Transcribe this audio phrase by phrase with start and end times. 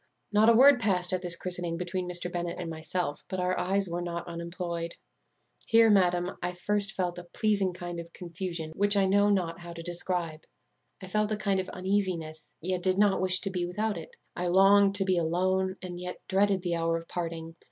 [0.31, 2.31] "Not a word passed at this christening between Mr.
[2.31, 4.95] Bennet and myself, but our eyes were not unemployed.
[5.67, 9.73] Here, madam, I first felt a pleasing kind of confusion, which I know not how
[9.73, 10.43] to describe.
[11.03, 14.15] I felt a kind of uneasiness, yet did not wish to be without it.
[14.35, 17.55] I longed to be alone, yet dreaded the hour of parting.